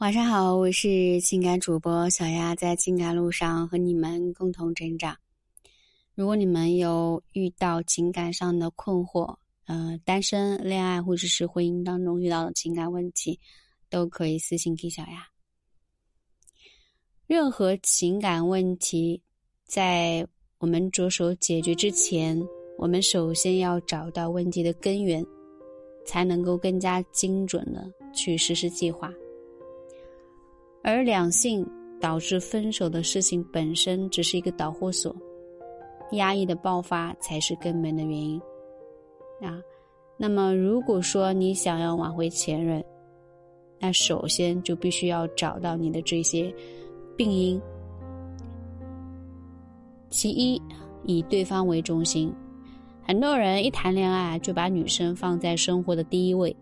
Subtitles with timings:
[0.00, 5.14] 晚上好，我是情感主播小丫，在情感路上和你们共同成长。
[6.14, 9.36] 如果你们有遇到情感上的困惑，
[9.66, 13.38] 呃，单身、恋爱或者是婚姻当中遇到的情感问题，
[13.90, 15.28] 都可以私信给小丫。
[17.26, 19.20] 任何情感问题，
[19.66, 20.26] 在
[20.56, 22.42] 我们着手解决之前，
[22.78, 25.22] 我们首先要找到问题的根源，
[26.06, 29.12] 才能够更加精准的去实施计划。
[30.82, 31.66] 而两性
[32.00, 35.14] 导致分手的事情本身只是一个导火索，
[36.12, 38.40] 压抑的爆发才是根本的原因。
[39.42, 39.60] 啊，
[40.16, 42.82] 那么如果说你想要挽回前任，
[43.78, 46.52] 那首先就必须要找到你的这些
[47.16, 47.60] 病因。
[50.08, 50.60] 其一，
[51.04, 52.34] 以对方为中心，
[53.02, 56.54] 很多人一谈恋爱就把女生放在生活的第一位，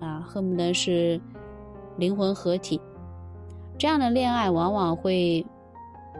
[0.00, 1.20] 啊，恨不得是
[1.98, 2.80] 灵魂合体。
[3.76, 5.44] 这样的恋爱往往会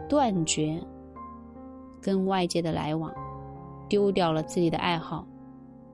[0.09, 0.79] 断绝
[2.01, 3.11] 跟外界的来往，
[3.89, 5.25] 丢掉了自己的爱好，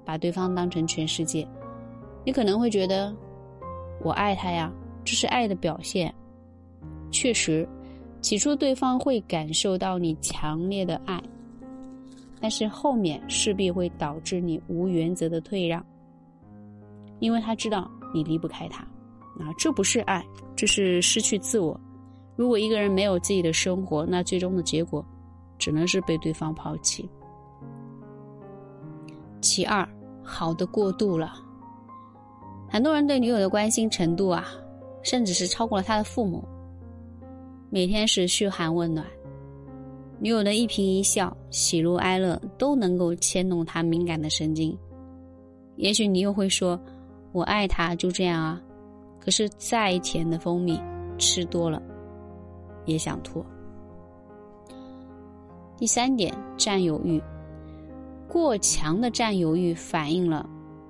[0.03, 1.47] 把对方当成全世界。
[2.25, 3.13] 你可能会觉得
[4.03, 4.71] 我爱他呀，
[5.05, 6.13] 这是爱的表现。
[7.11, 7.67] 确实，
[8.21, 11.21] 起初对方会感受到你强烈的爱，
[12.39, 15.85] 但是后面势必会导致你无原则的退让，
[17.19, 18.85] 因为他知道你离不开他。
[19.39, 21.79] 啊，这不是爱，这是失去自我。
[22.35, 25.05] 如果一个人没有自己的生活，那最终的结果
[25.57, 27.07] 只能是被对方抛弃。
[29.41, 29.87] 其二，
[30.23, 31.33] 好的过度了。
[32.69, 34.47] 很多人对女友的关心程度啊，
[35.03, 36.43] 甚至是超过了他的父母。
[37.69, 39.05] 每天是嘘寒问暖，
[40.19, 44.77] 女友的一颦一笑、喜怒哀乐都能够牵动他敏感的神经。
[45.75, 46.79] 也许你又会说
[47.33, 48.61] ：“我爱他，就这样啊。”
[49.23, 50.81] 可是再甜的蜂蜜，
[51.17, 51.79] 吃多了
[52.85, 53.45] 也想吐。
[55.77, 57.21] 第三点，占有欲，
[58.27, 60.49] 过强的占有欲反映了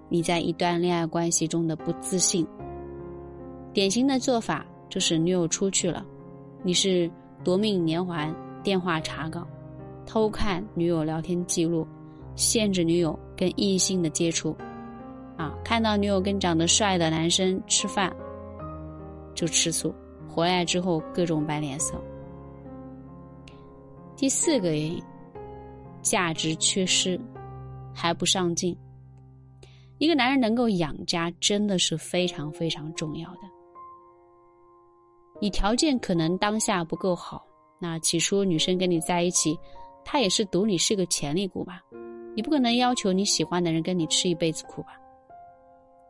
[0.09, 2.47] 你在一段恋爱关系中的不自信。
[3.74, 6.06] 典型的做法就是女友出去了，
[6.63, 7.12] 你是
[7.44, 9.48] 夺命连环电话查岗，
[10.06, 11.86] 偷看女友聊天记录，
[12.36, 14.56] 限制女友跟异性的接触。
[15.72, 18.14] 看到女友跟长得帅的男生吃饭，
[19.34, 19.96] 就吃醋，
[20.28, 21.96] 回来之后各种摆脸色。
[24.18, 25.02] 第四个原因，
[26.02, 27.18] 价值缺失，
[27.96, 28.78] 还不上进。
[29.98, 33.40] 一个男人能够养家，真的是非常非常重要的。
[35.40, 37.42] 你条件可能当下不够好，
[37.80, 39.58] 那起初女生跟你在一起，
[40.04, 41.81] 她也是赌你是个潜力股吧？
[42.36, 44.98] 你不可能要求你喜欢的人跟你吃一辈子苦吧？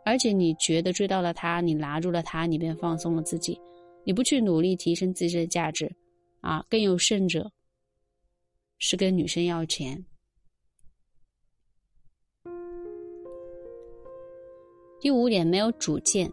[0.04, 3.60] 而且你觉得追到了他，你拿住了他，你便放松了自己，
[4.04, 5.92] 你不去努力提升自己的价值，
[6.40, 7.52] 啊，更有甚者，
[8.80, 10.04] 是跟女生要钱。
[15.00, 16.32] 第五点，没有主见。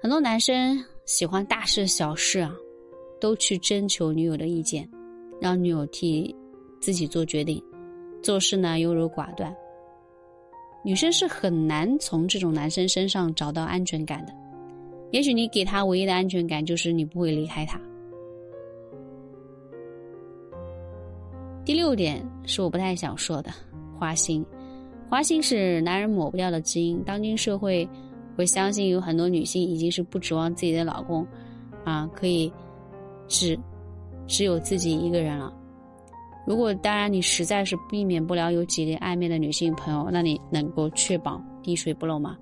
[0.00, 2.54] 很多男生喜欢大事小事啊，
[3.20, 4.88] 都去征求女友的意见，
[5.40, 6.34] 让女友替
[6.80, 7.62] 自己做决定，
[8.22, 9.54] 做事呢优柔寡断。
[10.82, 14.32] 女生是很难从这种男生身上找到安全感的，
[15.10, 17.78] 也许你给他唯一的安全感就是你不会离开他。
[21.64, 23.50] 第六点是我不太想说的，
[23.98, 24.42] 花心，
[25.10, 27.02] 花心是男人抹不掉的基因。
[27.04, 27.86] 当今社会，
[28.36, 31.26] 我相信有很多女性已经是不指望自己的老公，
[31.84, 32.50] 啊，可以
[33.26, 33.58] 只
[34.26, 35.52] 只有自己一个人了。
[36.48, 42.38] 如果当然你实在是避免不了有几个暧昧的女性朋友，那你能够确保滴水不漏吗？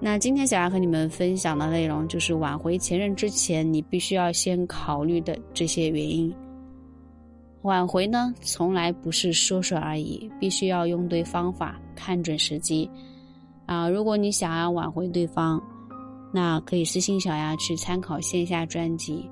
[0.00, 6.34] 那今天小丫和你们分享的内容就是挽回前任之前，你必须要先考虑的这些原因。
[7.62, 12.90] 挽回呢，从来不是说说而已，必须要用对方法，看准时机。
[13.64, 15.62] 啊，如果你想要挽回对方，
[16.32, 19.30] 那可以私信小丫去参考线下专辑。